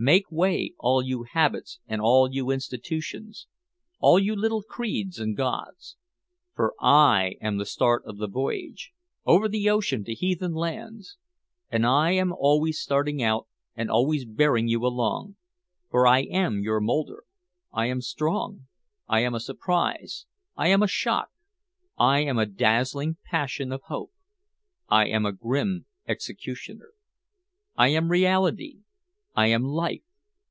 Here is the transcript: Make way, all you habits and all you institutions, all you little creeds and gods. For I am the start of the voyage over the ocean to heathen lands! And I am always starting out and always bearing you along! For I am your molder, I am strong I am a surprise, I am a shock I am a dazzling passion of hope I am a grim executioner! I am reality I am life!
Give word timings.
Make 0.00 0.30
way, 0.30 0.74
all 0.78 1.02
you 1.02 1.24
habits 1.24 1.80
and 1.88 2.00
all 2.00 2.30
you 2.32 2.50
institutions, 2.52 3.48
all 3.98 4.16
you 4.16 4.36
little 4.36 4.62
creeds 4.62 5.18
and 5.18 5.36
gods. 5.36 5.96
For 6.54 6.72
I 6.80 7.34
am 7.40 7.56
the 7.58 7.66
start 7.66 8.04
of 8.06 8.18
the 8.18 8.28
voyage 8.28 8.92
over 9.26 9.48
the 9.48 9.68
ocean 9.68 10.04
to 10.04 10.14
heathen 10.14 10.54
lands! 10.54 11.16
And 11.68 11.84
I 11.84 12.12
am 12.12 12.32
always 12.32 12.78
starting 12.80 13.20
out 13.24 13.48
and 13.74 13.90
always 13.90 14.24
bearing 14.24 14.68
you 14.68 14.86
along! 14.86 15.34
For 15.90 16.06
I 16.06 16.20
am 16.20 16.60
your 16.60 16.78
molder, 16.78 17.24
I 17.72 17.86
am 17.86 18.00
strong 18.00 18.68
I 19.08 19.18
am 19.24 19.34
a 19.34 19.40
surprise, 19.40 20.26
I 20.56 20.68
am 20.68 20.80
a 20.80 20.86
shock 20.86 21.30
I 21.98 22.20
am 22.20 22.38
a 22.38 22.46
dazzling 22.46 23.16
passion 23.28 23.72
of 23.72 23.82
hope 23.88 24.12
I 24.88 25.08
am 25.08 25.26
a 25.26 25.32
grim 25.32 25.86
executioner! 26.06 26.92
I 27.76 27.88
am 27.88 28.12
reality 28.12 28.82
I 29.36 29.46
am 29.48 29.62
life! 29.62 30.02